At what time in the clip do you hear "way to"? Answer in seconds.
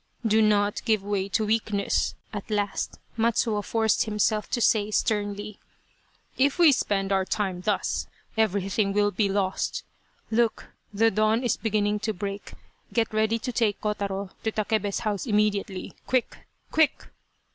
1.03-1.45